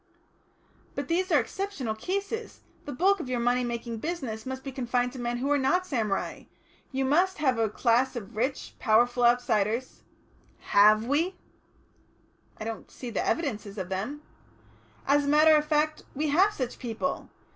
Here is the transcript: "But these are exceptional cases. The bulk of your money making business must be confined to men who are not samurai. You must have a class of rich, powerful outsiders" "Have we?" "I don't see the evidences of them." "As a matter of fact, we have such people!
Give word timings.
"But 0.95 1.09
these 1.09 1.31
are 1.31 1.39
exceptional 1.39 1.93
cases. 1.93 2.61
The 2.85 2.91
bulk 2.91 3.19
of 3.19 3.29
your 3.29 3.39
money 3.39 3.63
making 3.63 3.97
business 3.99 4.47
must 4.47 4.63
be 4.63 4.71
confined 4.71 5.13
to 5.13 5.19
men 5.19 5.37
who 5.37 5.51
are 5.51 5.59
not 5.59 5.85
samurai. 5.85 6.45
You 6.91 7.05
must 7.05 7.37
have 7.37 7.59
a 7.59 7.69
class 7.69 8.15
of 8.15 8.35
rich, 8.35 8.73
powerful 8.79 9.23
outsiders" 9.23 10.01
"Have 10.73 11.05
we?" 11.05 11.35
"I 12.59 12.63
don't 12.63 12.89
see 12.89 13.11
the 13.11 13.23
evidences 13.23 13.77
of 13.77 13.89
them." 13.89 14.23
"As 15.05 15.25
a 15.25 15.29
matter 15.29 15.55
of 15.55 15.65
fact, 15.65 16.01
we 16.15 16.29
have 16.29 16.51
such 16.51 16.79
people! 16.79 17.29